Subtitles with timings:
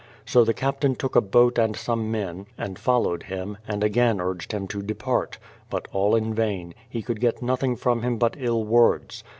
[0.25, 4.51] So the captain took a boat and some men, and followed him, and again urged
[4.51, 5.37] him to depart.
[5.69, 9.23] But all in vain; he could get nothing from him but ill words.